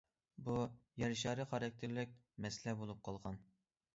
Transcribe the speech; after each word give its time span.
بۇ 0.45 0.53
يەر 1.01 1.13
شارى 1.23 1.43
خاراكتېرلىك 1.51 2.15
مەسىلە 2.45 2.75
بولۇپ 2.79 3.07
قالغان. 3.09 3.41